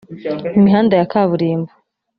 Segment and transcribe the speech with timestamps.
[0.57, 1.71] Imihanda ya kaburimbo